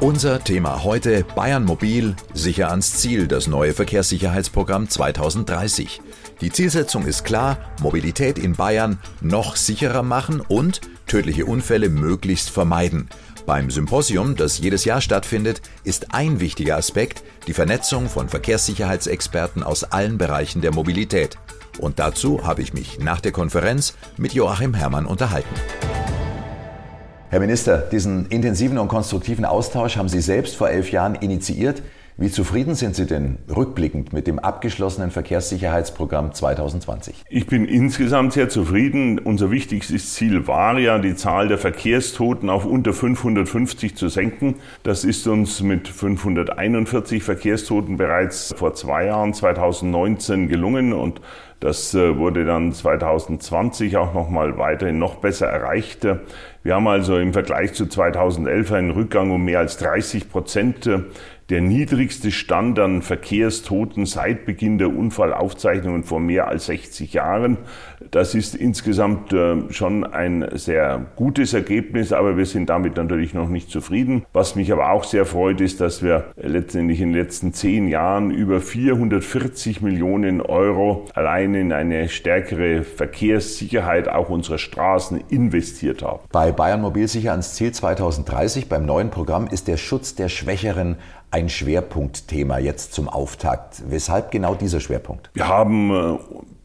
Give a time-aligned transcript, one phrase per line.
[0.00, 6.00] Unser Thema heute Bayern Mobil, sicher ans Ziel, das neue Verkehrssicherheitsprogramm 2030.
[6.40, 13.10] Die Zielsetzung ist klar, Mobilität in Bayern noch sicherer machen und tödliche Unfälle möglichst vermeiden.
[13.44, 19.84] Beim Symposium, das jedes Jahr stattfindet, ist ein wichtiger Aspekt die Vernetzung von Verkehrssicherheitsexperten aus
[19.84, 21.36] allen Bereichen der Mobilität.
[21.78, 25.54] Und dazu habe ich mich nach der Konferenz mit Joachim Herrmann unterhalten.
[27.30, 31.80] Herr Minister, diesen intensiven und konstruktiven Austausch haben Sie selbst vor elf Jahren initiiert.
[32.16, 37.24] Wie zufrieden sind Sie denn rückblickend mit dem abgeschlossenen Verkehrssicherheitsprogramm 2020?
[37.30, 39.18] Ich bin insgesamt sehr zufrieden.
[39.18, 44.56] Unser wichtigstes Ziel war ja, die Zahl der Verkehrstoten auf unter 550 zu senken.
[44.82, 51.20] Das ist uns mit 541 Verkehrstoten bereits vor zwei Jahren, 2019, gelungen und
[51.60, 56.06] das äh, wurde dann 2020 auch nochmal weiterhin noch besser erreicht.
[56.62, 60.88] Wir haben also im Vergleich zu 2011 einen Rückgang um mehr als 30 Prozent
[61.50, 67.58] der niedrigste Stand an Verkehrstoten seit Beginn der Unfallaufzeichnungen vor mehr als 60 Jahren.
[68.12, 73.48] Das ist insgesamt äh, schon ein sehr gutes Ergebnis, aber wir sind damit natürlich noch
[73.48, 74.24] nicht zufrieden.
[74.32, 78.30] Was mich aber auch sehr freut, ist, dass wir letztendlich in den letzten zehn Jahren
[78.30, 86.20] über 440 Millionen Euro allein in eine stärkere Verkehrssicherheit auch unserer Straßen investiert haben.
[86.30, 90.96] Bei Bayern Mobil sicher ans Ziel 2030 beim neuen Programm ist der Schutz der Schwächeren
[91.30, 93.82] ein Schwerpunktthema jetzt zum Auftakt.
[93.88, 95.30] Weshalb genau dieser Schwerpunkt?
[95.34, 96.18] Wir haben äh,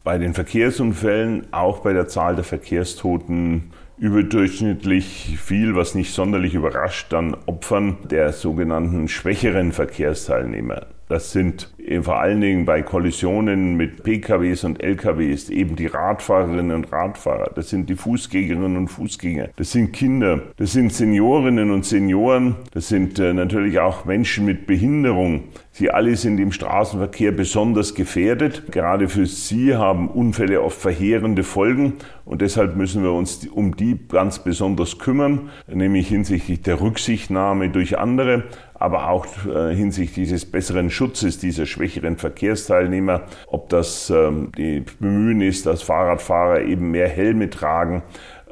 [0.04, 7.14] bei den Verkehrsunfällen, auch bei der Zahl der Verkehrstoten, überdurchschnittlich viel, was nicht sonderlich überrascht,
[7.14, 10.88] an Opfern der sogenannten schwächeren Verkehrsteilnehmer.
[11.08, 16.92] Das sind vor allen Dingen bei Kollisionen mit PKWs und LKWs eben die Radfahrerinnen und
[16.92, 17.52] Radfahrer.
[17.53, 19.50] Das sind die Fußgängerinnen und Fußgänger.
[19.56, 20.42] Das sind Kinder.
[20.58, 22.56] Das sind Seniorinnen und Senioren.
[22.72, 25.44] Das sind äh, natürlich auch Menschen mit Behinderung.
[25.72, 28.72] Sie alle sind im Straßenverkehr besonders gefährdet.
[28.72, 34.00] Gerade für sie haben Unfälle oft verheerende Folgen und deshalb müssen wir uns um die
[34.07, 38.46] ganz besonders kümmern, nämlich hinsichtlich der Rücksichtnahme durch andere,
[38.78, 45.41] aber auch äh, hinsichtlich des besseren Schutzes dieser schwächeren Verkehrsteilnehmer, ob das ähm, die Bemühen
[45.41, 48.03] ist, dass Fahrradfahrer eben mehr Helme tragen,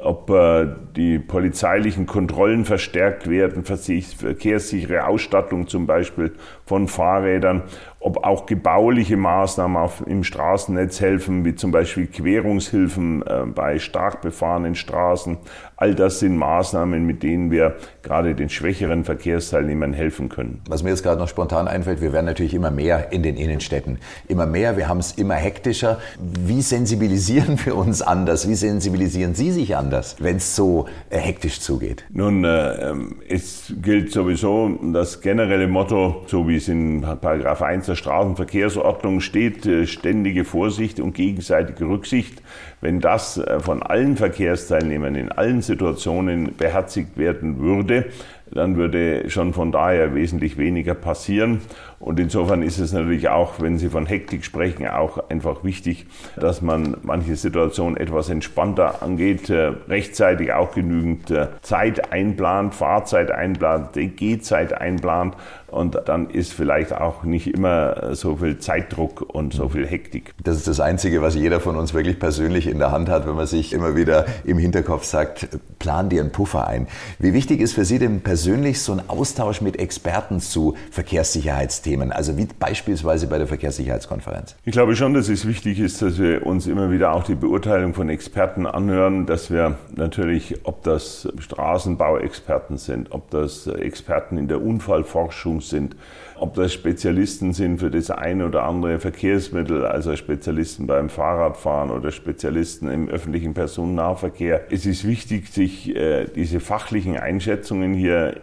[0.04, 6.32] ob äh, die polizeilichen Kontrollen verstärkt werden, verkehrssichere Ausstattung zum Beispiel
[6.66, 7.62] von Fahrrädern,
[8.00, 14.20] ob auch gebauliche Maßnahmen auf, im Straßennetz helfen, wie zum Beispiel Querungshilfen äh, bei stark
[14.20, 15.38] befahrenen Straßen.
[15.76, 20.60] All das sind Maßnahmen, mit denen wir gerade den schwächeren Verkehrsteilnehmern helfen können.
[20.68, 23.98] Was mir jetzt gerade noch spontan einfällt, wir werden natürlich immer mehr in den Innenstädten.
[24.28, 25.98] Immer mehr, wir haben es immer hektischer.
[26.18, 28.48] Wie sensibilisieren wir uns anders?
[28.48, 32.04] Wie sensibilisieren Sie sich anders, wenn es so äh, hektisch zugeht?
[32.10, 37.86] Nun, äh, ähm, es gilt sowieso das generelle Motto, so wie es in Paragraph 1
[37.86, 42.42] der Straßenverkehrsordnung steht, äh, ständige Vorsicht und gegenseitige Rücksicht.
[42.80, 48.06] Wenn das äh, von allen Verkehrsteilnehmern in allen Situationen beherzigt werden würde,
[48.50, 51.60] dann würde schon von daher wesentlich weniger passieren.
[52.04, 56.04] Und insofern ist es natürlich auch, wenn Sie von Hektik sprechen, auch einfach wichtig,
[56.36, 63.30] dass man manche Situationen etwas entspannter angeht, äh, rechtzeitig auch genügend äh, Zeit einplant, Fahrzeit
[63.30, 65.34] einplant, Gehzeit einplant.
[65.74, 70.32] Und dann ist vielleicht auch nicht immer so viel Zeitdruck und so viel Hektik.
[70.44, 73.34] Das ist das Einzige, was jeder von uns wirklich persönlich in der Hand hat, wenn
[73.34, 75.48] man sich immer wieder im Hinterkopf sagt,
[75.80, 76.86] plan dir einen Puffer ein.
[77.18, 82.36] Wie wichtig ist für Sie denn persönlich so ein Austausch mit Experten zu Verkehrssicherheitsthemen, also
[82.36, 84.56] wie beispielsweise bei der Verkehrssicherheitskonferenz?
[84.64, 87.94] Ich glaube schon, dass es wichtig ist, dass wir uns immer wieder auch die Beurteilung
[87.94, 94.62] von Experten anhören, dass wir natürlich, ob das Straßenbauexperten sind, ob das Experten in der
[94.62, 95.96] Unfallforschung sind,
[96.36, 102.10] ob das Spezialisten sind für das eine oder andere Verkehrsmittel, also Spezialisten beim Fahrradfahren oder
[102.10, 104.72] Spezialisten im öffentlichen Personennahverkehr.
[104.72, 108.40] Es ist wichtig, sich äh, diese fachlichen Einschätzungen hier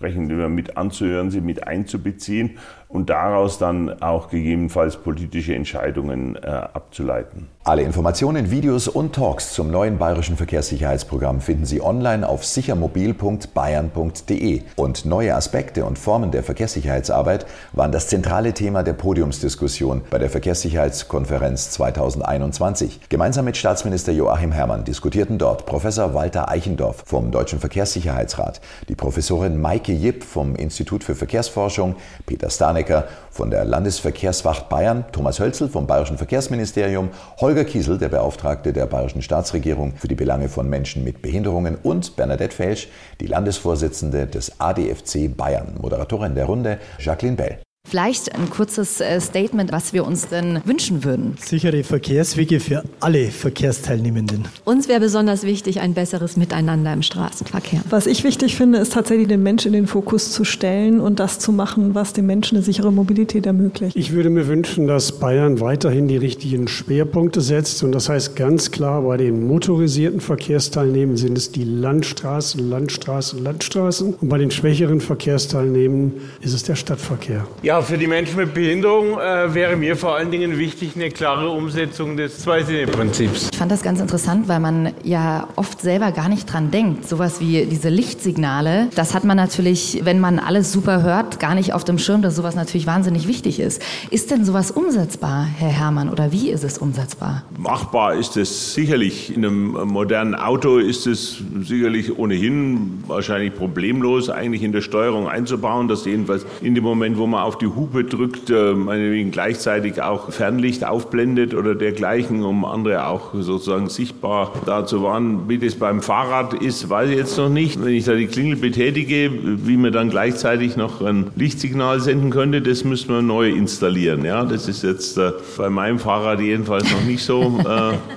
[0.00, 2.56] entsprechend mit anzuhören, sie mit einzubeziehen
[2.88, 7.48] und daraus dann auch gegebenenfalls politische Entscheidungen äh, abzuleiten.
[7.62, 14.62] Alle Informationen, Videos und Talks zum neuen bayerischen Verkehrssicherheitsprogramm finden Sie online auf sichermobil.bayern.de.
[14.76, 20.30] Und neue Aspekte und Formen der Verkehrssicherheitsarbeit waren das zentrale Thema der Podiumsdiskussion bei der
[20.30, 23.00] Verkehrssicherheitskonferenz 2021.
[23.08, 29.60] Gemeinsam mit Staatsminister Joachim Herrmann diskutierten dort Professor Walter Eichendorff vom Deutschen Verkehrssicherheitsrat, die Professorin
[29.60, 35.68] Maike Anke Jipp vom Institut für Verkehrsforschung, Peter Stanecker von der Landesverkehrswacht Bayern, Thomas Hölzel
[35.68, 37.08] vom Bayerischen Verkehrsministerium,
[37.40, 42.14] Holger Kiesel, der Beauftragte der Bayerischen Staatsregierung für die Belange von Menschen mit Behinderungen und
[42.14, 42.88] Bernadette Felsch,
[43.20, 45.74] die Landesvorsitzende des ADFC Bayern.
[45.80, 47.58] Moderatorin der Runde, Jacqueline Bell.
[47.90, 51.36] Vielleicht ein kurzes äh, Statement, was wir uns denn wünschen würden.
[51.40, 54.44] Sichere Verkehrswege für alle Verkehrsteilnehmenden.
[54.64, 57.80] Uns wäre besonders wichtig ein besseres Miteinander im Straßenverkehr.
[57.90, 61.40] Was ich wichtig finde, ist tatsächlich den Menschen in den Fokus zu stellen und das
[61.40, 63.96] zu machen, was den Menschen eine sichere Mobilität ermöglicht.
[63.96, 67.82] Ich würde mir wünschen, dass Bayern weiterhin die richtigen Schwerpunkte setzt.
[67.82, 74.14] Und das heißt ganz klar, bei den motorisierten Verkehrsteilnehmenden sind es die Landstraßen, Landstraßen, Landstraßen.
[74.14, 77.48] Und bei den schwächeren Verkehrsteilnehmenden ist es der Stadtverkehr.
[77.62, 81.50] Ja, für die Menschen mit Behinderung äh, wäre mir vor allen Dingen wichtig eine klare
[81.50, 83.50] Umsetzung des Zwei-Sinne-Prinzips.
[83.52, 87.08] Ich fand das ganz interessant, weil man ja oft selber gar nicht dran denkt.
[87.08, 91.72] Sowas wie diese Lichtsignale, das hat man natürlich, wenn man alles super hört, gar nicht
[91.72, 93.80] auf dem Schirm, dass sowas natürlich wahnsinnig wichtig ist.
[94.10, 97.44] Ist denn sowas umsetzbar, Herr Herrmann, oder wie ist es umsetzbar?
[97.56, 99.32] Machbar ist es sicherlich.
[99.32, 105.86] In einem modernen Auto ist es sicherlich ohnehin wahrscheinlich problemlos, eigentlich in der Steuerung einzubauen,
[105.86, 110.30] dass jedenfalls in dem Moment, wo man auf die Hupe drückt, äh, meinetwegen gleichzeitig auch
[110.32, 115.48] Fernlicht aufblendet oder dergleichen, um andere auch sozusagen sichtbar da zu warnen.
[115.48, 117.82] Wie das beim Fahrrad ist, weiß ich jetzt noch nicht.
[117.82, 122.62] Wenn ich da die Klingel betätige, wie man dann gleichzeitig noch ein Lichtsignal senden könnte,
[122.62, 124.24] das müssen wir neu installieren.
[124.24, 127.60] Ja, das ist jetzt äh, bei meinem Fahrrad jedenfalls noch nicht so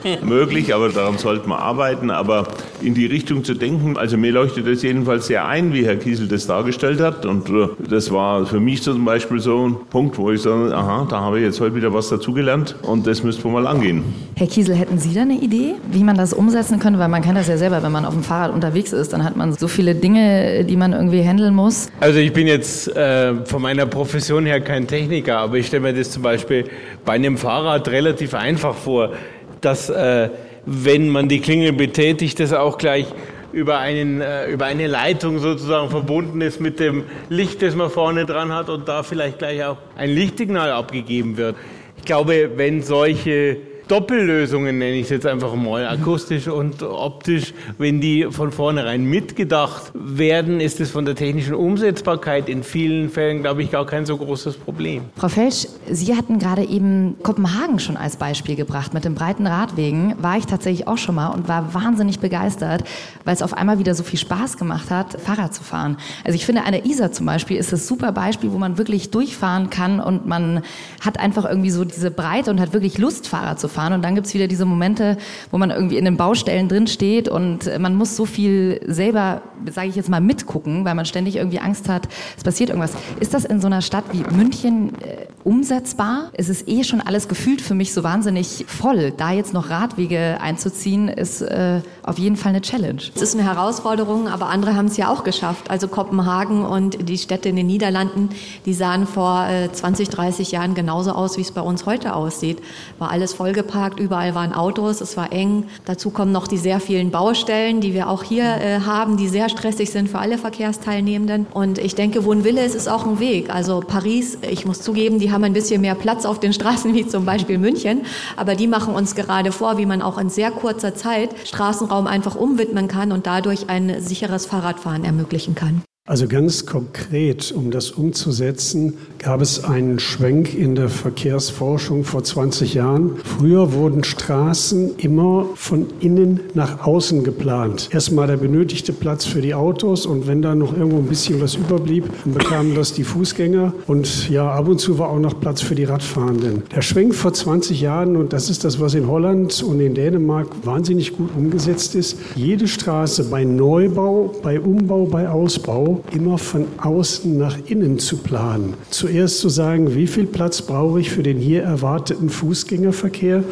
[0.04, 2.10] äh, möglich, aber daran sollten wir arbeiten.
[2.12, 2.48] Aber
[2.81, 6.28] in die Richtung zu denken, also mir leuchtet das jedenfalls sehr ein, wie Herr Kiesel
[6.28, 7.25] das dargestellt hat.
[7.25, 10.75] Und äh, das war für mich zum Beispiel Beispiel so ein Punkt, wo ich sage,
[10.75, 14.03] aha, da habe ich jetzt heute wieder was dazugelernt und das müsste wir mal angehen.
[14.35, 17.00] Herr Kiesel, hätten Sie da eine Idee, wie man das umsetzen könnte?
[17.00, 19.35] Weil man kennt das ja selber, wenn man auf dem Fahrrad unterwegs ist, dann hat
[19.35, 21.88] man so viele Dinge, die man irgendwie handeln muss.
[22.00, 25.94] Also ich bin jetzt äh, von meiner Profession her kein Techniker, aber ich stelle mir
[25.94, 26.65] das zum Beispiel
[27.03, 29.13] bei einem Fahrrad relativ einfach vor,
[29.62, 30.29] dass äh,
[30.65, 33.07] wenn man die Klingel betätigt, das auch gleich
[33.53, 38.25] über, einen, äh, über eine Leitung sozusagen verbunden ist mit dem Licht, das man vorne
[38.25, 41.55] dran hat und da vielleicht gleich auch ein Lichtsignal abgegeben wird.
[41.97, 43.57] Ich glaube, wenn solche
[43.88, 49.91] Doppellösungen, nenne ich es jetzt einfach mal, akustisch und optisch, wenn die von vornherein mitgedacht
[49.94, 54.18] werden, ist es von der technischen Umsetzbarkeit in vielen Fällen, glaube ich, gar kein so
[54.18, 55.03] großes Problem.
[55.18, 58.94] Frau Felsch, Sie hatten gerade eben Kopenhagen schon als Beispiel gebracht.
[58.94, 62.86] Mit den breiten Radwegen war ich tatsächlich auch schon mal und war wahnsinnig begeistert,
[63.25, 65.97] weil es auf einmal wieder so viel Spaß gemacht hat, Fahrrad zu fahren.
[66.24, 69.12] Also ich finde, an der Isar zum Beispiel ist das super Beispiel, wo man wirklich
[69.12, 70.62] durchfahren kann und man
[71.01, 73.94] hat einfach irgendwie so diese Breite und hat wirklich Lust, Fahrrad zu fahren fahren.
[73.94, 75.18] Und dann gibt es wieder diese Momente,
[75.52, 79.90] wo man irgendwie in den Baustellen drin steht und man muss so viel selber, sage
[79.90, 82.94] ich jetzt mal, mitgucken, weil man ständig irgendwie Angst hat, es passiert irgendwas.
[83.20, 86.30] Ist das in so einer Stadt wie München äh, umsetzbar?
[86.34, 89.12] Es ist eh schon alles gefühlt für mich so wahnsinnig voll.
[89.12, 93.02] Da jetzt noch Radwege einzuziehen, ist äh, auf jeden Fall eine Challenge.
[93.16, 95.70] Es ist eine Herausforderung, aber andere haben es ja auch geschafft.
[95.70, 98.30] Also Kopenhagen und die Städte in den Niederlanden,
[98.66, 102.60] die sahen vor äh, 20, 30 Jahren genauso aus, wie es bei uns heute aussieht.
[103.00, 105.65] War alles vollgepackt vollgeparkt, überall waren Autos, es war eng.
[105.86, 109.50] Dazu kommen noch die sehr vielen Baustellen, die wir auch hier äh, haben, die sehr
[109.50, 111.48] stressig sind für alle Verkehrsteilnehmenden.
[111.54, 113.54] Und ich denke, wo ein Wille ist, ist auch ein Weg.
[113.54, 117.07] Also Paris, ich muss zugeben, die haben ein bisschen mehr Platz auf den Straßen wie
[117.07, 118.01] zum Beispiel München,
[118.38, 122.36] aber die machen uns gerade vor, wie man auch in sehr kurzer Zeit Straßenraum einfach
[122.36, 125.84] umwidmen kann und dadurch ein sicheres Fahrradfahren ermöglichen kann.
[126.05, 132.74] Also ganz konkret, um das umzusetzen, gab es einen Schwenk in der Verkehrsforschung vor 20
[132.74, 133.12] Jahren.
[133.24, 137.88] Früher wurden Straßen immer von innen nach außen geplant.
[137.93, 141.55] Erstmal der benötigte Platz für die Autos und wenn da noch irgendwo ein bisschen was
[141.55, 145.62] überblieb, dann bekamen das die Fußgänger und ja, ab und zu war auch noch Platz
[145.62, 146.63] für die Radfahrenden.
[146.75, 150.48] Der Schwenk vor 20 Jahren, und das ist das, was in Holland und in Dänemark
[150.65, 157.38] wahnsinnig gut umgesetzt ist, jede Straße bei Neubau, bei Umbau, bei Ausbau immer von außen
[157.38, 158.73] nach innen zu planen.
[158.89, 163.43] Zuerst zu sagen, wie viel Platz brauche ich für den hier erwarteten Fußgängerverkehr,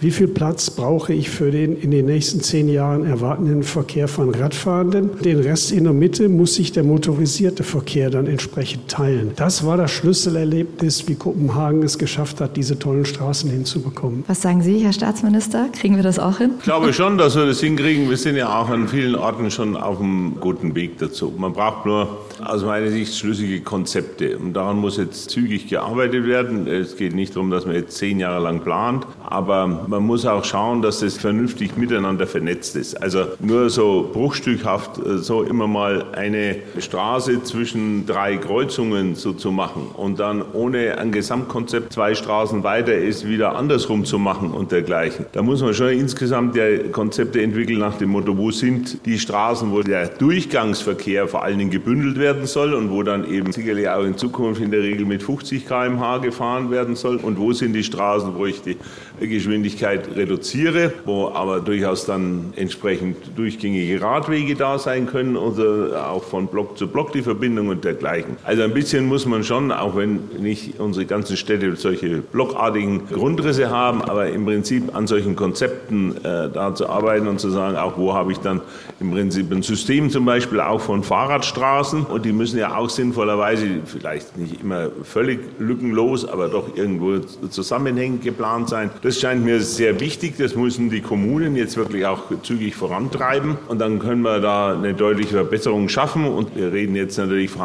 [0.00, 4.34] wie viel Platz brauche ich für den in den nächsten zehn Jahren erwartenden Verkehr von
[4.34, 5.10] Radfahrenden.
[5.22, 9.32] Den Rest in der Mitte muss sich der motorisierte Verkehr dann entsprechend teilen.
[9.36, 14.24] Das war das Schlüsselerlebnis, wie Kopenhagen es geschafft hat, diese tollen Straßen hinzubekommen.
[14.26, 15.68] Was sagen Sie, Herr Staatsminister?
[15.72, 16.52] Kriegen wir das auch hin?
[16.58, 18.08] Ich glaube schon, dass wir das hinkriegen.
[18.08, 21.32] Wir sind ja auch an vielen Orten schon auf einem guten Weg dazu.
[21.36, 24.38] Man braucht nur aus meiner Sicht schlüssige Konzepte.
[24.38, 26.66] Und daran muss jetzt zügig gearbeitet werden.
[26.68, 30.44] Es geht nicht darum, dass man jetzt zehn Jahre lang plant, aber man muss auch
[30.44, 33.00] schauen, dass das vernünftig miteinander vernetzt ist.
[33.00, 39.50] Also nur so bruchstückhaft äh, so immer mal eine Straße zwischen drei Kreuzungen so zu
[39.50, 44.72] machen und dann ohne ein Gesamtkonzept zwei Straßen weiter ist, wieder andersrum zu machen und
[44.72, 45.26] dergleichen.
[45.32, 49.70] Da muss man schon insgesamt ja Konzepte entwickeln nach dem Motto, wo sind die Straßen,
[49.70, 54.04] wo der Durchgangsverkehr vor allen Dingen gebündelt werden soll und wo dann eben sicherlich auch
[54.04, 57.84] in Zukunft in der Regel mit 50 km/h gefahren werden soll und wo sind die
[57.84, 58.76] Straßen, wo ich die
[59.20, 66.46] Geschwindigkeit reduziere, wo aber durchaus dann entsprechend durchgängige Radwege da sein können oder auch von
[66.46, 68.36] Block zu Block die Verbindung und dergleichen.
[68.44, 73.70] Also ein bisschen muss man schon, auch wenn nicht unsere ganzen Städte solche blockartigen Grundrisse
[73.70, 77.96] haben, aber im Prinzip an solchen Konzepten äh, da zu arbeiten und zu sagen, auch
[77.96, 78.60] wo habe ich dann
[79.00, 83.66] im Prinzip ein System zum Beispiel auch von Fahrradstraßen und die müssen ja auch sinnvollerweise,
[83.84, 88.90] vielleicht nicht immer völlig lückenlos, aber doch irgendwo zusammenhängend geplant sein.
[89.08, 90.34] Das scheint mir sehr wichtig.
[90.36, 93.56] Das müssen die Kommunen jetzt wirklich auch zügig vorantreiben.
[93.66, 96.26] Und dann können wir da eine deutliche Verbesserung schaffen.
[96.26, 97.62] Und wir reden jetzt natürlich vor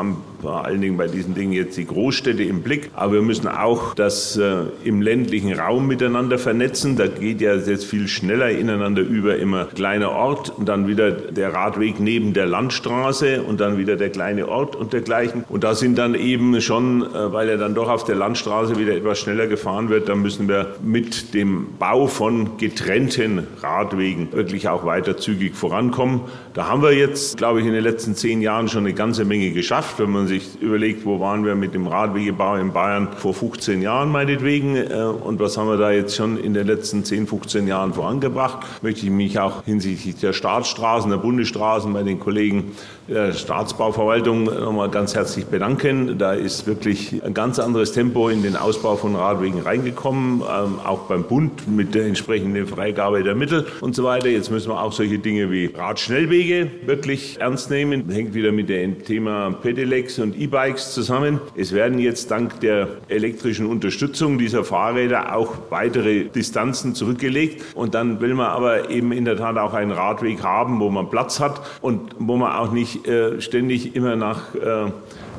[0.52, 2.92] allen Dingen bei diesen Dingen jetzt die Großstädte im Blick.
[2.94, 6.96] Aber wir müssen auch das äh, im ländlichen Raum miteinander vernetzen.
[6.96, 9.38] Da geht ja jetzt viel schneller ineinander über.
[9.38, 14.10] Immer kleiner Ort und dann wieder der Radweg neben der Landstraße und dann wieder der
[14.10, 15.44] kleine Ort und dergleichen.
[15.50, 18.96] Und da sind dann eben schon, äh, weil er dann doch auf der Landstraße wieder
[18.96, 24.86] etwas schneller gefahren wird, da müssen wir mit dem Bau von getrennten Radwegen wirklich auch
[24.86, 26.22] weiter zügig vorankommen.
[26.54, 29.50] Da haben wir jetzt, glaube ich, in den letzten zehn Jahren schon eine ganze Menge
[29.50, 33.82] geschafft, wenn man sich überlegt, wo waren wir mit dem Radwegebau in Bayern vor 15
[33.82, 37.66] Jahren meinetwegen äh, und was haben wir da jetzt schon in den letzten 10, 15
[37.66, 38.68] Jahren vorangebracht.
[38.84, 42.74] Möchte ich mich auch hinsichtlich der Staatsstraßen, der Bundesstraßen bei den Kollegen
[43.08, 46.20] der Staatsbauverwaltung nochmal ganz herzlich bedanken.
[46.20, 51.08] Da ist wirklich ein ganz anderes Tempo in den Ausbau von Radwegen reingekommen, ähm, auch
[51.08, 54.30] beim Bund mit der entsprechenden Freigabe der Mittel und so weiter.
[54.30, 56.43] Jetzt müssen wir auch solche Dinge wie Radschnellwege
[56.86, 58.10] wirklich ernst nehmen.
[58.10, 61.40] Hängt wieder mit dem Thema Pedelecs und E-Bikes zusammen.
[61.56, 67.64] Es werden jetzt dank der elektrischen Unterstützung dieser Fahrräder auch weitere Distanzen zurückgelegt.
[67.76, 71.10] Und dann will man aber eben in der Tat auch einen Radweg haben, wo man
[71.10, 74.92] Platz hat und wo man auch nicht äh, ständig immer nach äh,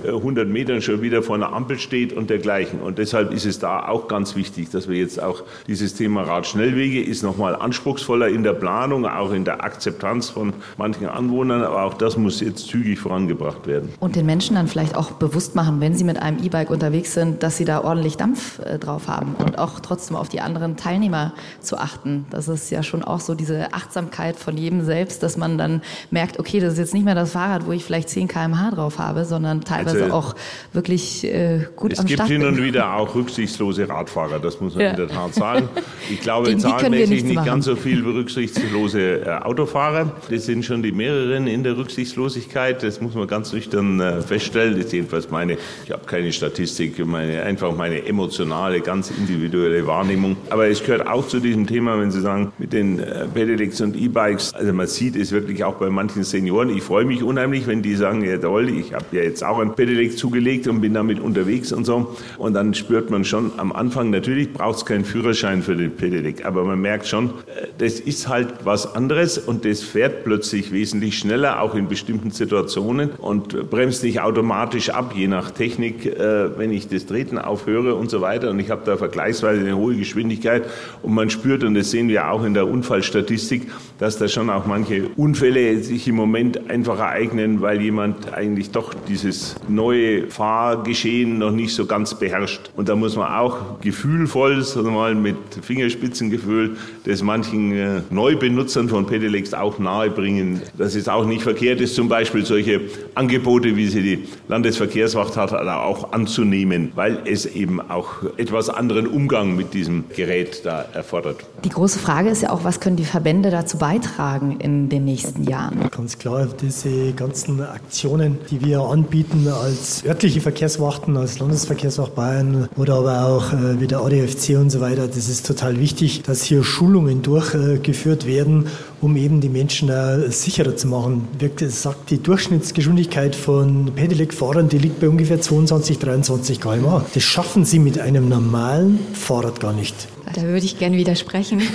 [0.06, 2.80] 100 Metern schon wieder vor einer Ampel steht und dergleichen.
[2.80, 7.02] Und deshalb ist es da auch ganz wichtig, dass wir jetzt auch dieses Thema Radschnellwege
[7.02, 11.94] ist nochmal anspruchsvoller in der Planung, auch in der Akzeptanz von manchen Anwohnern, aber auch
[11.94, 13.90] das muss jetzt zügig vorangebracht werden.
[14.00, 17.42] Und den Menschen dann vielleicht auch bewusst machen, wenn sie mit einem E-Bike unterwegs sind,
[17.42, 21.32] dass sie da ordentlich Dampf äh, drauf haben und auch trotzdem auf die anderen Teilnehmer
[21.61, 22.26] zu achten.
[22.30, 26.38] Das ist ja schon auch so diese Achtsamkeit von jedem selbst, dass man dann merkt,
[26.38, 29.25] okay, das ist jetzt nicht mehr das Fahrrad, wo ich vielleicht 10 km/h drauf habe,
[29.25, 30.34] sondern teilweise teilweise also auch
[30.72, 34.60] wirklich äh, gut es am Start Es gibt hin und wieder auch rücksichtslose Radfahrer, das
[34.60, 34.90] muss man ja.
[34.90, 35.68] in der Tat sagen.
[36.10, 37.46] Ich glaube zahlenmäßig nicht machen.
[37.46, 40.12] ganz so viel rücksichtslose äh, Autofahrer.
[40.30, 42.82] Das sind schon die mehreren in der Rücksichtslosigkeit.
[42.82, 44.76] Das muss man ganz nüchtern äh, feststellen.
[44.76, 50.36] Das ist jedenfalls meine, ich habe keine Statistik, meine, einfach meine emotionale, ganz individuelle Wahrnehmung.
[50.50, 53.96] Aber es gehört auch zu diesem Thema, wenn Sie sagen, mit den äh, Pedelecs und
[53.96, 56.70] E-Bikes, also man sieht es wirklich auch bei manchen Senioren.
[56.70, 59.74] Ich freue mich unheimlich, wenn die sagen, ja toll, ich habe ja jetzt auch ein
[59.74, 59.84] Pedelec
[60.17, 62.17] zugelegt und bin damit unterwegs und so.
[62.38, 66.45] Und dann spürt man schon am Anfang, natürlich braucht es keinen Führerschein für den Pedelec,
[66.45, 71.19] aber man merkt schon, äh, das ist halt was anderes und das fährt plötzlich wesentlich
[71.19, 76.73] schneller, auch in bestimmten Situationen und bremst nicht automatisch ab, je nach Technik, äh, wenn
[76.73, 78.50] ich das Treten aufhöre und so weiter.
[78.50, 80.64] Und ich habe da vergleichsweise eine hohe Geschwindigkeit
[81.03, 84.67] und man spürt, und das sehen wir auch in der Unfallstatistik, dass da schon auch
[84.67, 91.50] manche Unfälle sich im Moment einfach ereignen, weil jemand eigentlich doch dieses neue Fahrgeschehen noch
[91.50, 92.71] nicht so ganz beherrscht.
[92.76, 98.88] Und da muss man auch gefühlvoll, sagen wir mal mit Fingerspitzengefühl, das manchen äh, Neubenutzern
[98.88, 102.81] von Pedelecs auch nahebringen, dass es auch nicht verkehrt ist, zum Beispiel solche
[103.14, 109.57] Angebote, wie sie die Landesverkehrswacht hat, auch anzunehmen, weil es eben auch etwas anderen Umgang
[109.57, 111.38] mit diesem Gerät da erfordert.
[111.64, 115.45] Die große Frage ist ja auch, was können die Verbände dazu beitragen in den nächsten
[115.45, 115.90] Jahren?
[115.90, 122.94] Ganz klar, diese ganzen Aktionen, die wir anbieten, als örtliche Verkehrswachten, als Landesverkehrswacht Bayern oder
[122.94, 125.06] aber auch äh, wie der ADFC und so weiter.
[125.06, 128.66] Das ist total wichtig, dass hier Schulungen durchgeführt werden,
[129.00, 131.28] um eben die Menschen äh, sicherer zu machen.
[131.38, 137.06] Wie sagt, die Durchschnittsgeschwindigkeit von Pedelec-Fahrern, die liegt bei ungefähr 22, 23 km/h.
[137.14, 140.08] Das schaffen sie mit einem normalen Fahrrad gar nicht.
[140.33, 141.61] Da würde ich gerne widersprechen.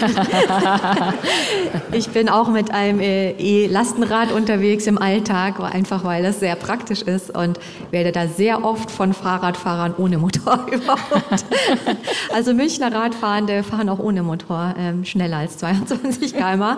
[1.92, 7.02] ich bin auch mit einem äh, E-Lastenrad unterwegs im Alltag, einfach weil das sehr praktisch
[7.02, 7.60] ist und
[7.92, 11.46] werde da sehr oft von Fahrradfahrern ohne Motor überhaupt.
[12.34, 16.78] also Münchner Radfahrende fahren auch ohne Motor ähm, schneller als 22 km.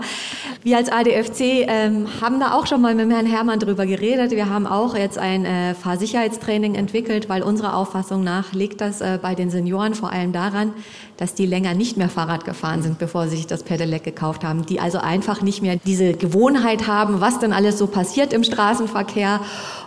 [0.64, 4.32] Wir als ADFC ähm, haben da auch schon mal mit Herrn Hermann drüber geredet.
[4.32, 9.20] Wir haben auch jetzt ein äh, Fahrsicherheitstraining entwickelt, weil unserer Auffassung nach liegt das äh,
[9.22, 10.74] bei den Senioren vor allem daran,
[11.18, 14.66] dass die länger nicht mehr Fahrrad gefahren sind, bevor sie sich das Pedelec gekauft haben,
[14.66, 19.42] die also einfach nicht mehr diese Gewohnheit haben, was denn alles so passiert im Straßenverkehr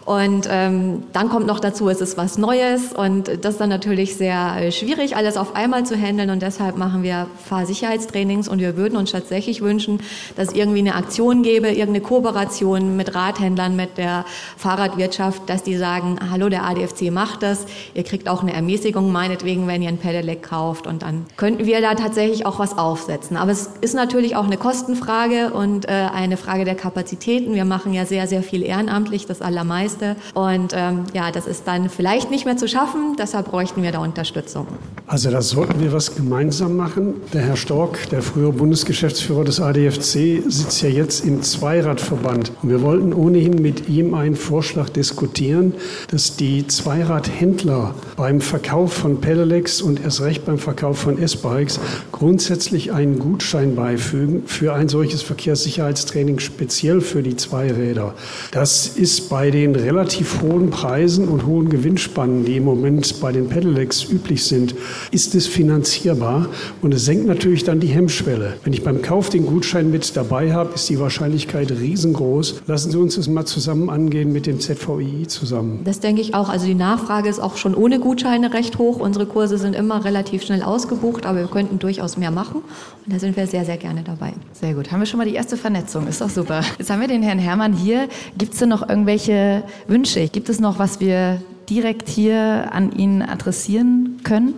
[0.05, 4.17] und ähm, dann kommt noch dazu, es ist was Neues und das ist dann natürlich
[4.17, 6.29] sehr äh, schwierig, alles auf einmal zu handeln.
[6.29, 10.01] Und deshalb machen wir Fahrsicherheitstrainings und wir würden uns tatsächlich wünschen,
[10.37, 14.27] dass irgendwie eine Aktion gäbe, irgendeine Kooperation mit Radhändlern, mit der
[14.59, 17.65] Fahrradwirtschaft, dass die sagen, hallo, der ADFC macht das,
[17.95, 20.87] ihr kriegt auch eine Ermäßigung meinetwegen, wenn ihr ein Pedelec kauft.
[20.87, 23.37] Und dann könnten wir da tatsächlich auch was aufsetzen.
[23.37, 27.55] Aber es ist natürlich auch eine Kostenfrage und äh, eine Frage der Kapazitäten.
[27.55, 30.17] Wir machen ja sehr, sehr viel ehrenamtlich, das allermeiste.
[30.35, 33.99] Und ähm, ja, das ist dann vielleicht nicht mehr zu schaffen, deshalb bräuchten wir da
[33.99, 34.67] Unterstützung.
[35.07, 37.15] Also da sollten wir was gemeinsam machen.
[37.33, 42.53] Der Herr Stork, der frühere Bundesgeschäftsführer des ADFC, sitzt ja jetzt im Zweiradverband.
[42.63, 45.75] Und wir wollten ohnehin mit ihm einen Vorschlag diskutieren,
[46.11, 51.19] dass die Zweiradhändler beim Verkauf von Pedelecs und erst recht beim Verkauf von
[51.55, 51.81] S-Bikes
[52.13, 58.15] grundsätzlich einen Gutschein beifügen für ein solches Verkehrssicherheitstraining speziell für die Zweiräder.
[58.51, 63.49] Das ist bei den relativ hohen Preisen und hohen Gewinnspannen, die im Moment bei den
[63.49, 64.75] Pedelecs üblich sind,
[65.11, 66.47] ist es finanzierbar
[66.83, 68.55] und es senkt natürlich dann die Hemmschwelle.
[68.65, 72.63] Wenn ich beim Kauf den Gutschein mit dabei habe, ist die Wahrscheinlichkeit riesengroß.
[72.67, 75.81] Lassen Sie uns das mal zusammen angehen mit dem ZVI zusammen.
[75.85, 76.49] Das denke ich auch.
[76.49, 78.99] Also die Nachfrage ist auch schon ohne Gutscheine recht hoch.
[78.99, 82.63] Unsere Kurse sind immer relativ schnell ausgebucht, aber wir könnten durchaus mehr machen
[83.05, 84.33] und da sind wir sehr, sehr gerne dabei.
[84.53, 84.91] Sehr gut.
[84.91, 86.07] Haben wir schon mal die erste Vernetzung.
[86.07, 86.63] Ist doch super.
[86.79, 88.09] Jetzt haben wir den Herrn Hermann hier.
[88.39, 90.27] Gibt es denn noch irgendwelche Wünsche?
[90.29, 94.55] Gibt es noch, was wir direkt hier an ihn adressieren können,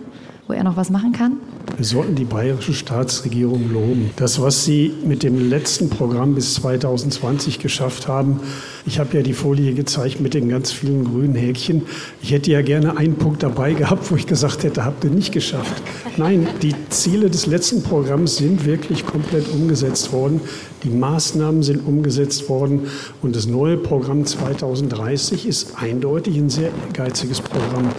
[0.47, 1.33] wo er noch was machen kann?
[1.75, 4.11] Wir sollten die bayerische Staatsregierung loben.
[4.15, 8.39] Das, was sie mit dem letzten Programm bis 2020 geschafft haben,
[8.87, 11.83] ich habe ja die Folie gezeigt mit den ganz vielen grünen Häkchen.
[12.21, 15.33] Ich hätte ja gerne einen Punkt dabei gehabt, wo ich gesagt hätte, habt ihr nicht
[15.33, 15.83] geschafft.
[16.15, 20.39] Nein, die Ziele des letzten Programms sind wirklich komplett umgesetzt worden.
[20.83, 22.87] Die Maßnahmen sind umgesetzt worden
[23.21, 27.89] und das neue Programm 2030 ist eindeutig ein sehr ehrgeiziges Programm.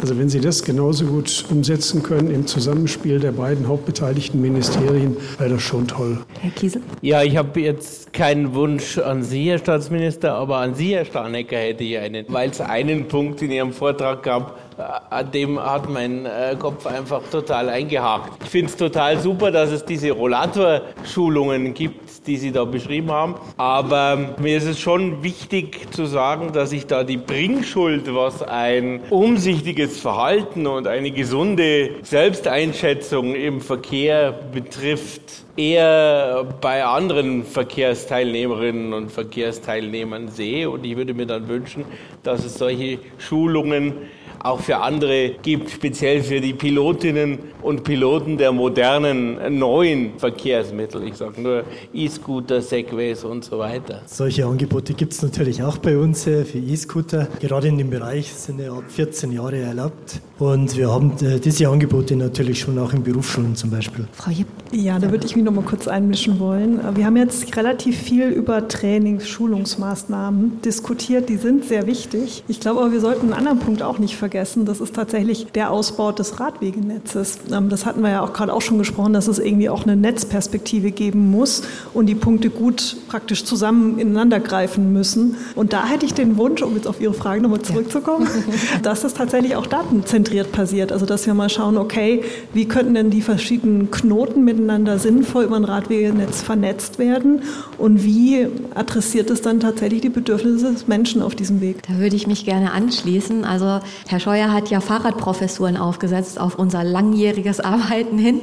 [0.00, 5.50] Also wenn Sie das genauso gut umsetzen können im Zusammenspiel der beiden hauptbeteiligten Ministerien, wäre
[5.50, 6.18] das schon toll.
[6.40, 6.82] Herr Kiesel?
[7.00, 11.56] Ja, ich habe jetzt keinen Wunsch an Sie, Herr Staatsminister, aber an Sie, Herr Starnecker,
[11.56, 15.88] hätte ich einen, weil es einen Punkt in Ihrem Vortrag gab, äh, an dem hat
[15.88, 18.32] mein äh, Kopf einfach total eingehakt.
[18.44, 23.34] Ich finde es total super, dass es diese Rollatorschulungen gibt, die Sie da beschrieben haben.
[23.56, 29.00] Aber mir ist es schon wichtig zu sagen, dass ich da die Bringschuld, was ein
[29.10, 40.28] umsichtiges Verhalten und eine gesunde Selbsteinschätzung im Verkehr betrifft, eher bei anderen Verkehrsteilnehmerinnen und Verkehrsteilnehmern
[40.28, 40.68] sehe.
[40.68, 41.84] Und ich würde mir dann wünschen,
[42.22, 43.94] dass es solche Schulungen
[44.42, 51.02] auch für andere gibt, speziell für die Pilotinnen und Piloten der modernen neuen Verkehrsmittel.
[51.06, 54.02] Ich sage nur E-Scooter, Segways und so weiter.
[54.06, 57.28] Solche Angebote gibt es natürlich auch bei uns äh, für E-Scooter.
[57.40, 60.20] Gerade in dem Bereich sind ja ab 14 Jahre erlaubt.
[60.38, 64.06] Und wir haben äh, diese Angebote natürlich schon auch in Berufsschulen zum Beispiel.
[64.12, 64.46] Frau Jipp?
[64.70, 66.80] Ja, da würde ich mich noch mal kurz einmischen wollen.
[66.94, 71.28] Wir haben jetzt relativ viel über Trainings, Schulungsmaßnahmen diskutiert.
[71.28, 72.44] Die sind sehr wichtig.
[72.48, 74.25] Ich glaube aber, wir sollten einen anderen Punkt auch nicht vergessen.
[74.64, 77.38] Das ist tatsächlich der Ausbau des Radwegenetzes.
[77.52, 79.96] Ähm, das hatten wir ja auch gerade auch schon gesprochen, dass es irgendwie auch eine
[79.96, 81.62] Netzperspektive geben muss
[81.94, 85.36] und die Punkte gut praktisch zusammen ineinander greifen müssen.
[85.54, 88.78] Und da hätte ich den Wunsch, um jetzt auf Ihre Frage nochmal zurückzukommen, ja.
[88.82, 90.92] dass das tatsächlich auch datenzentriert passiert.
[90.92, 95.56] Also dass wir mal schauen, okay, wie könnten denn die verschiedenen Knoten miteinander sinnvoll über
[95.56, 97.42] ein Radwegenetz vernetzt werden
[97.78, 101.82] und wie adressiert es dann tatsächlich die Bedürfnisse des Menschen auf diesem Weg?
[101.88, 103.44] Da würde ich mich gerne anschließen.
[103.44, 108.40] Also Herr Scheuer hat ja Fahrradprofessuren aufgesetzt auf unser langjähriges Arbeiten hin,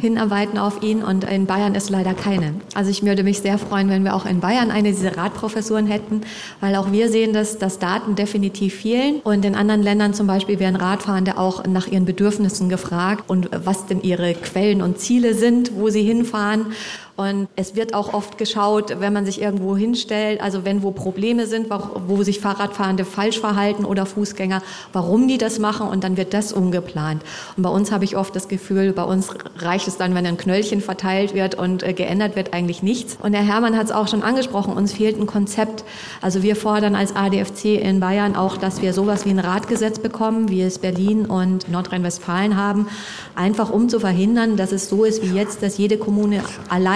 [0.00, 2.54] hinarbeiten auf ihn und in Bayern ist leider keine.
[2.74, 6.22] Also ich würde mich sehr freuen, wenn wir auch in Bayern eine dieser Radprofessuren hätten,
[6.60, 10.58] weil auch wir sehen, dass, dass Daten definitiv fehlen und in anderen Ländern zum Beispiel
[10.58, 15.72] werden Radfahrende auch nach ihren Bedürfnissen gefragt und was denn ihre Quellen und Ziele sind,
[15.76, 16.66] wo sie hinfahren
[17.16, 21.46] Und es wird auch oft geschaut, wenn man sich irgendwo hinstellt, also wenn wo Probleme
[21.46, 21.68] sind,
[22.06, 26.52] wo sich Fahrradfahrende falsch verhalten oder Fußgänger, warum die das machen und dann wird das
[26.52, 27.22] umgeplant.
[27.56, 30.38] Und bei uns habe ich oft das Gefühl, bei uns reicht es dann, wenn ein
[30.38, 33.18] Knöllchen verteilt wird und äh, geändert wird eigentlich nichts.
[33.22, 35.84] Und Herr Hermann hat es auch schon angesprochen, uns fehlt ein Konzept.
[36.22, 40.48] Also wir fordern als ADFC in Bayern auch, dass wir sowas wie ein Radgesetz bekommen,
[40.48, 42.88] wie es Berlin und Nordrhein-Westfalen haben,
[43.34, 46.42] einfach um zu verhindern, dass es so ist wie jetzt, dass jede Kommune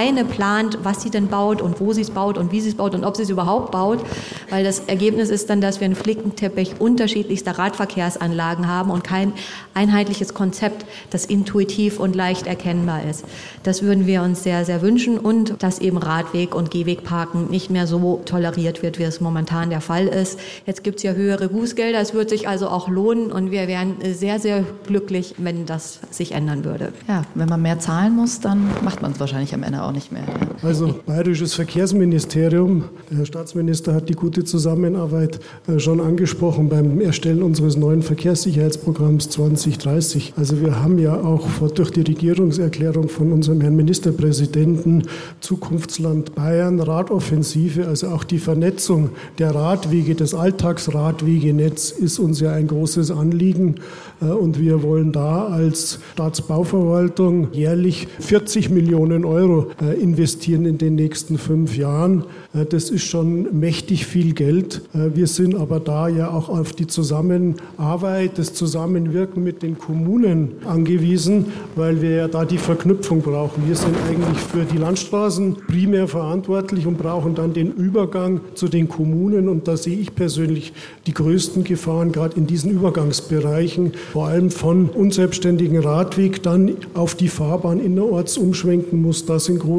[0.06, 2.74] alleine plant, was sie denn baut und wo sie es baut und wie sie es
[2.76, 4.04] baut und ob sie es überhaupt baut,
[4.50, 9.32] weil das Ergebnis ist dann, dass wir einen Flickenteppich unterschiedlichster Radverkehrsanlagen haben und kein
[9.74, 13.24] einheitliches Konzept, das intuitiv und leicht erkennbar ist.
[13.64, 17.86] Das würden wir uns sehr, sehr wünschen und dass eben Radweg und Gehwegparken nicht mehr
[17.86, 20.38] so toleriert wird, wie es momentan der Fall ist.
[20.66, 23.96] Jetzt gibt es ja höhere Bußgelder, es wird sich also auch lohnen und wir wären
[24.14, 26.92] sehr, sehr glücklich, wenn das sich ändern würde.
[27.08, 29.95] Ja, wenn man mehr zahlen muss, dann macht man es wahrscheinlich am Ende auch nicht
[30.12, 30.24] mehr.
[30.62, 37.42] Also Bayerisches Verkehrsministerium, der Herr Staatsminister hat die gute Zusammenarbeit äh, schon angesprochen beim Erstellen
[37.42, 40.34] unseres neuen Verkehrssicherheitsprogramms 2030.
[40.36, 45.04] Also wir haben ja auch durch die Regierungserklärung von unserem Herrn Ministerpräsidenten
[45.40, 52.66] Zukunftsland Bayern Radoffensive, also auch die Vernetzung der Radwege, des Alltagsradwegenetz ist uns ja ein
[52.66, 53.76] großes Anliegen.
[54.20, 60.94] Äh, und wir wollen da als Staatsbauverwaltung jährlich 40 Millionen Euro äh, investieren in den
[60.94, 62.24] nächsten fünf Jahren.
[62.54, 64.82] Äh, das ist schon mächtig viel Geld.
[64.92, 71.46] Wir sind aber da ja auch auf die Zusammenarbeit, das Zusammenwirken mit den Kommunen angewiesen,
[71.74, 73.66] weil wir ja da die Verknüpfung brauchen.
[73.66, 78.88] Wir sind eigentlich für die Landstraßen primär verantwortlich und brauchen dann den Übergang zu den
[78.88, 79.48] Kommunen.
[79.48, 80.72] Und da sehe ich persönlich
[81.06, 87.28] die größten Gefahren gerade in diesen Übergangsbereichen, vor allem von unselbstständigen Radweg dann auf die
[87.28, 89.26] Fahrbahn innerorts umschwenken muss.
[89.26, 89.75] Das sind große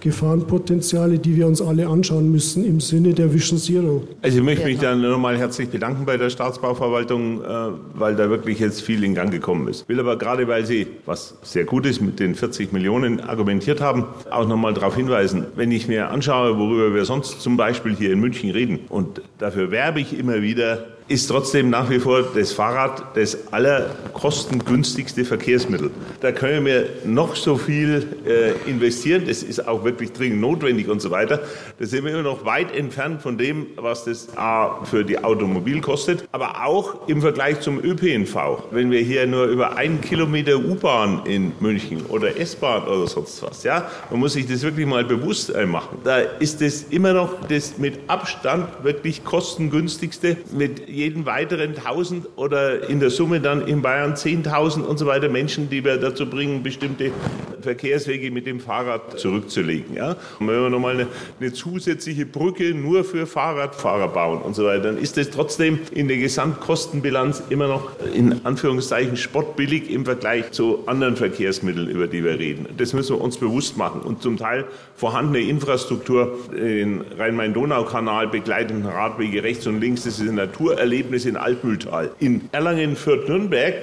[0.00, 4.02] Gefahrenpotenziale, die wir uns alle anschauen müssen im Sinne der Vision Zero.
[4.22, 7.46] Also ich möchte mich dann nochmal herzlich bedanken bei der Staatsbauverwaltung, äh,
[7.94, 9.88] weil da wirklich jetzt viel in Gang gekommen ist.
[9.88, 14.04] Will aber gerade, weil Sie, was sehr gut ist, mit den 40 Millionen argumentiert haben,
[14.30, 18.20] auch nochmal darauf hinweisen, wenn ich mir anschaue, worüber wir sonst zum Beispiel hier in
[18.20, 23.16] München reden, und dafür werbe ich immer wieder, ist trotzdem nach wie vor das Fahrrad
[23.16, 25.90] das allerkostengünstigste Verkehrsmittel.
[26.20, 31.00] Da können wir noch so viel äh, investieren, das ist auch wirklich dringend notwendig und
[31.00, 31.40] so weiter.
[31.78, 35.80] Da sind wir immer noch weit entfernt von dem, was das A für die Automobil
[35.80, 38.64] kostet, aber auch im Vergleich zum ÖPNV.
[38.70, 43.64] Wenn wir hier nur über einen Kilometer U-Bahn in München oder S-Bahn oder sonst was,
[43.64, 45.98] ja, man muss sich das wirklich mal bewusst machen.
[46.04, 52.88] Da ist es immer noch das mit Abstand wirklich kostengünstigste mit jeden weiteren 1000 oder
[52.88, 56.62] in der Summe dann in Bayern 10.000 und so weiter Menschen, die wir dazu bringen,
[56.62, 57.12] bestimmte
[57.60, 59.94] Verkehrswege mit dem Fahrrad zurückzulegen.
[59.94, 60.16] Ja?
[60.38, 61.06] Und wenn wir nochmal eine,
[61.40, 66.08] eine zusätzliche Brücke nur für Fahrradfahrer bauen und so weiter, dann ist das trotzdem in
[66.08, 72.38] der Gesamtkostenbilanz immer noch in Anführungszeichen spottbillig im Vergleich zu anderen Verkehrsmitteln, über die wir
[72.38, 72.66] reden.
[72.76, 74.00] Das müssen wir uns bewusst machen.
[74.02, 80.34] Und zum Teil vorhandene Infrastruktur, den Rhein-Main-Donau-Kanal begleitenden Radwege rechts und links, das ist ein
[80.34, 82.10] Naturerlebnis Erlebnis in Altmühltal.
[82.18, 83.74] In Erlangen Fürth Nürnberg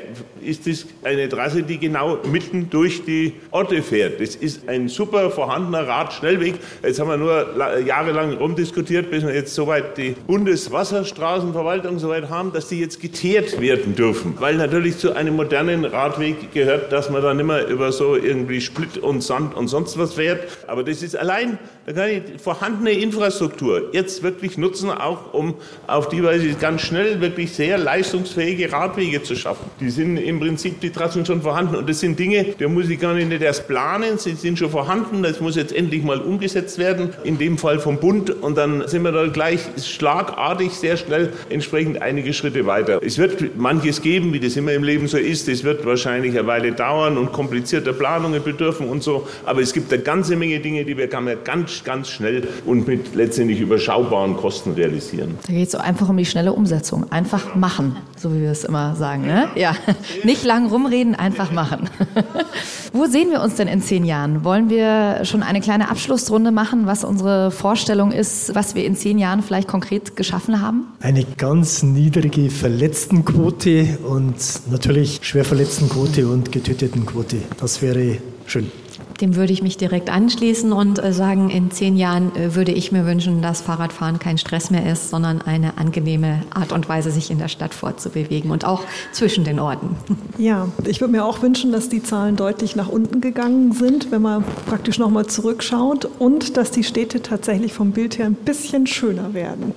[0.41, 3.33] ist es eine Trasse, die genau mitten durch die
[3.65, 4.21] Orte fährt.
[4.21, 6.54] Das ist ein super vorhandener Radschnellweg.
[6.84, 12.67] Jetzt haben wir nur jahrelang rumdiskutiert, bis wir jetzt soweit die Bundeswasserstraßenverwaltung soweit haben, dass
[12.67, 14.36] die jetzt geteert werden dürfen.
[14.38, 18.99] Weil natürlich zu einem modernen Radweg gehört, dass man dann immer über so irgendwie Split
[18.99, 20.43] und Sand und sonst was fährt.
[20.67, 25.56] Aber das ist allein, da kann ich vorhandene Infrastruktur jetzt wirklich nutzen, auch um
[25.88, 29.65] auf die Weise ganz schnell wirklich sehr leistungsfähige Radwege zu schaffen.
[29.80, 32.99] Die sind im Prinzip die Trassen schon vorhanden und das sind Dinge, da muss ich
[32.99, 37.09] gar nicht erst planen, sie sind schon vorhanden, das muss jetzt endlich mal umgesetzt werden,
[37.23, 42.01] in dem Fall vom Bund und dann sind wir da gleich schlagartig sehr schnell entsprechend
[42.01, 43.01] einige Schritte weiter.
[43.03, 46.47] Es wird manches geben, wie das immer im Leben so ist, es wird wahrscheinlich eine
[46.47, 50.83] Weile dauern und komplizierte Planungen bedürfen und so, aber es gibt eine ganze Menge Dinge,
[50.85, 55.37] die wir ganz, ganz schnell und mit letztendlich überschaubaren Kosten realisieren.
[55.47, 56.65] Da geht es so einfach um die schnelle Umsetzung.
[56.65, 57.11] Umsetzung.
[57.11, 59.27] Einfach machen, so wie wir es immer sagen.
[59.27, 59.49] Ne?
[59.55, 59.75] Ja,
[60.23, 61.89] nicht lang rumreden, einfach machen.
[62.93, 64.43] Wo sehen wir uns denn in zehn Jahren?
[64.43, 69.19] Wollen wir schon eine kleine Abschlussrunde machen, was unsere Vorstellung ist, was wir in zehn
[69.19, 70.88] Jahren vielleicht konkret geschaffen haben?
[71.01, 74.36] Eine ganz niedrige Verletztenquote und
[74.71, 77.38] natürlich Schwerverletztenquote und Getötetenquote.
[77.60, 78.71] Das wäre schön.
[79.21, 82.91] Dem würde ich mich direkt anschließen und äh, sagen, in zehn Jahren äh, würde ich
[82.91, 87.32] mir wünschen, dass Fahrradfahren kein Stress mehr ist, sondern eine angenehme Art und Weise, sich
[87.32, 89.95] in der Stadt fortzubewegen und auch zwischen den Orten.
[90.38, 94.21] Ja, ich würde mir auch wünschen, dass die Zahlen deutlich nach unten gegangen sind, wenn
[94.21, 99.34] man praktisch nochmal zurückschaut und dass die Städte tatsächlich vom Bild her ein bisschen schöner
[99.34, 99.73] werden.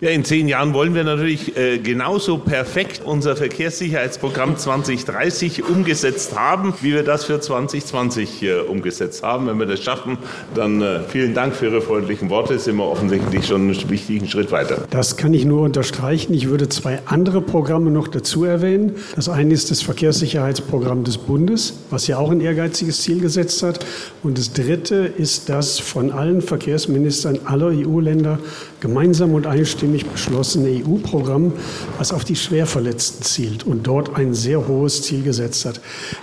[0.00, 6.72] Ja, in zehn Jahren wollen wir natürlich äh, genauso perfekt unser Verkehrssicherheitsprogramm 2030 umgesetzt haben,
[6.82, 9.46] wie wir das für 2020 äh, umgesetzt haben.
[9.46, 10.18] Wenn wir das schaffen,
[10.54, 12.58] dann äh, vielen Dank für Ihre freundlichen Worte.
[12.58, 14.84] Sind wir offensichtlich schon einen wichtigen Schritt weiter.
[14.90, 16.34] Das kann ich nur unterstreichen.
[16.34, 18.96] Ich würde zwei andere Programme noch dazu erwähnen.
[19.14, 23.84] Das eine ist das Verkehrssicherheitsprogramm des Bundes, was ja auch ein ehrgeiziges Ziel gesetzt hat.
[24.22, 28.38] Und das dritte ist das von allen Verkehrsministern aller EU-Länder
[28.86, 31.52] gemeinsam und einstimmig beschlossene EU-Programm,
[31.98, 35.80] was auf die Schwerverletzten zielt und dort ein sehr hohes Ziel gesetzt hat.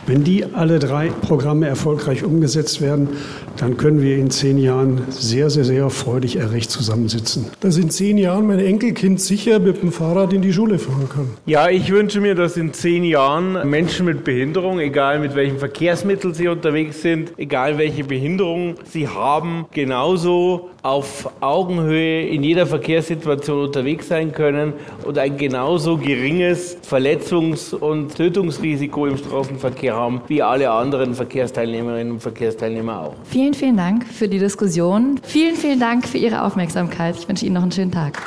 [0.08, 3.10] Wenn die alle drei Programme erfolgreich umgesetzt werden,
[3.58, 7.48] dann können wir in zehn Jahren sehr, sehr, sehr freudig erregt zusammensitzen.
[7.60, 11.28] Dass in zehn Jahren mein Enkelkind sicher mit dem Fahrrad in die Schule fahren kann.
[11.46, 16.34] Ja, ich wünsche mir, dass in zehn Jahren Menschen mit Behinderung, egal mit welchem Verkehrsmittel
[16.34, 24.10] sie unterwegs sind, egal welche Behinderung sie haben, genauso auf Augenhöhe in jeder Verkehrssituation unterwegs
[24.10, 24.74] sein können
[25.06, 32.20] und ein genauso geringes Verletzungs- und Tötungsrisiko im Straßenverkehr haben wie alle anderen Verkehrsteilnehmerinnen und
[32.20, 33.16] Verkehrsteilnehmer auch.
[33.24, 35.20] Vielen, vielen Dank für die Diskussion.
[35.24, 37.16] Vielen, vielen Dank für Ihre Aufmerksamkeit.
[37.18, 38.22] Ich wünsche Ihnen noch einen schönen Tag.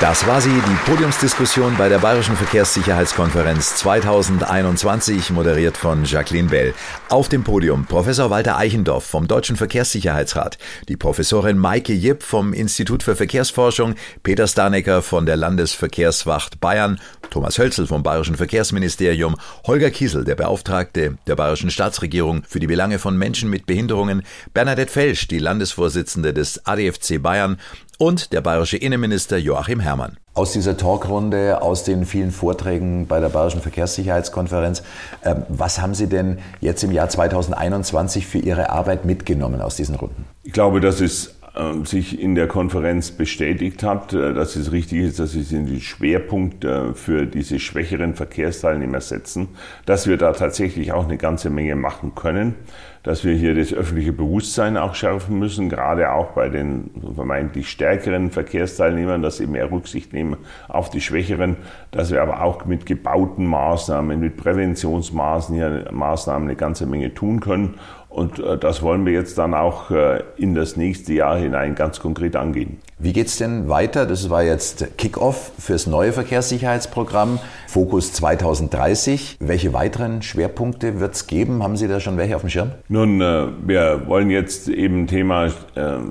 [0.00, 6.72] Das war sie, die Podiumsdiskussion bei der Bayerischen Verkehrssicherheitskonferenz 2021, moderiert von Jacqueline Bell.
[7.08, 10.56] Auf dem Podium Professor Walter Eichendorff vom Deutschen Verkehrssicherheitsrat,
[10.88, 17.58] die Professorin Maike Jipp vom Institut für Verkehrsforschung, Peter Stanecker von der Landesverkehrswacht Bayern, Thomas
[17.58, 19.34] Hölzel vom Bayerischen Verkehrsministerium,
[19.66, 24.22] Holger Kiesel, der Beauftragte der Bayerischen Staatsregierung für die Belange von Menschen mit Behinderungen,
[24.54, 27.58] Bernadette Felsch, die Landesvorsitzende des ADFC Bayern
[27.98, 30.16] und der bayerische Innenminister Joachim Herrmann.
[30.34, 34.82] Aus dieser Talkrunde, aus den vielen Vorträgen bei der Bayerischen Verkehrssicherheitskonferenz,
[35.22, 39.96] äh, was haben Sie denn jetzt im Jahr 2021 für Ihre Arbeit mitgenommen aus diesen
[39.96, 40.24] Runden?
[40.44, 45.00] Ich glaube, dass es äh, sich in der Konferenz bestätigt hat, äh, dass es richtig
[45.00, 49.48] ist, dass Sie den Schwerpunkt äh, für diese schwächeren Verkehrsteilnehmer setzen,
[49.86, 52.54] dass wir da tatsächlich auch eine ganze Menge machen können
[53.02, 58.30] dass wir hier das öffentliche Bewusstsein auch schärfen müssen, gerade auch bei den vermeintlich stärkeren
[58.30, 60.36] Verkehrsteilnehmern, dass sie mehr Rücksicht nehmen
[60.68, 61.56] auf die Schwächeren,
[61.90, 67.74] dass wir aber auch mit gebauten Maßnahmen, mit Präventionsmaßnahmen eine ganze Menge tun können.
[68.08, 72.00] Und äh, das wollen wir jetzt dann auch äh, in das nächste Jahr hinein ganz
[72.00, 72.78] konkret angehen.
[73.00, 74.06] Wie geht es denn weiter?
[74.06, 79.36] Das war jetzt Kickoff fürs neue Verkehrssicherheitsprogramm, Fokus 2030.
[79.38, 81.62] Welche weiteren Schwerpunkte wird es geben?
[81.62, 82.72] Haben Sie da schon welche auf dem Schirm?
[82.88, 85.52] Nun, äh, wir wollen jetzt eben Thema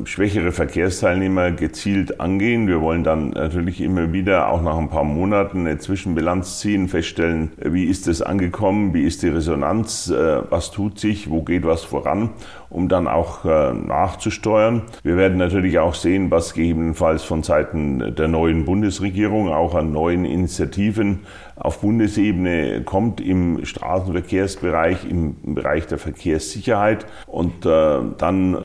[0.05, 2.69] schwächere Verkehrsteilnehmer gezielt angehen.
[2.69, 7.51] Wir wollen dann natürlich immer wieder auch nach ein paar Monaten eine Zwischenbilanz ziehen, feststellen,
[7.57, 10.09] wie ist es angekommen, wie ist die Resonanz,
[10.49, 12.29] was tut sich, wo geht was voran,
[12.69, 14.83] um dann auch äh, nachzusteuern.
[15.03, 20.25] Wir werden natürlich auch sehen, was gegebenenfalls von Seiten der neuen Bundesregierung auch an neuen
[20.25, 21.21] Initiativen
[21.55, 27.07] auf Bundesebene kommt im Straßenverkehrsbereich, im, Bereich der Verkehrssicherheit.
[27.25, 28.59] Und äh, dann äh,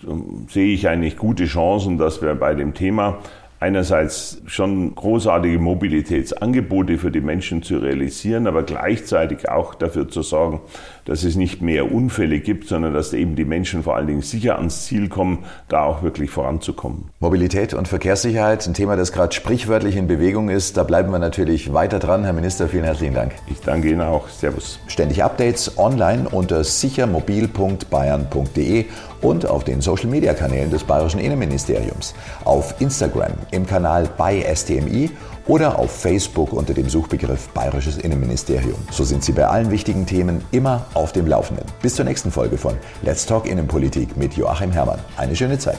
[0.48, 3.18] sehe ich eigentlich gute Chancen, dass wir bei dem Thema
[3.62, 10.60] einerseits schon großartige Mobilitätsangebote für die Menschen zu realisieren, aber gleichzeitig auch dafür zu sorgen,
[11.04, 14.56] dass es nicht mehr Unfälle gibt, sondern dass eben die Menschen vor allen Dingen sicher
[14.56, 17.10] ans Ziel kommen, da auch wirklich voranzukommen.
[17.20, 20.76] Mobilität und Verkehrssicherheit, ein Thema, das gerade sprichwörtlich in Bewegung ist.
[20.76, 22.24] Da bleiben wir natürlich weiter dran.
[22.24, 23.32] Herr Minister, vielen herzlichen Dank.
[23.48, 24.26] Ich danke Ihnen auch.
[24.28, 24.80] Servus.
[24.88, 28.86] Ständig Updates online unter sichermobil.bayern.de
[29.22, 35.10] und auf den Social-Media-Kanälen des Bayerischen Innenministeriums, auf Instagram im Kanal bei STMI
[35.46, 38.76] oder auf Facebook unter dem Suchbegriff Bayerisches Innenministerium.
[38.90, 41.66] So sind Sie bei allen wichtigen Themen immer auf dem Laufenden.
[41.80, 44.98] Bis zur nächsten Folge von Let's Talk Innenpolitik mit Joachim Herrmann.
[45.16, 45.78] Eine schöne Zeit.